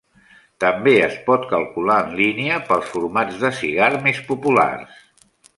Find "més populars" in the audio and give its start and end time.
4.09-4.99